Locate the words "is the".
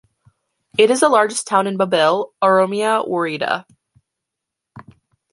0.89-1.09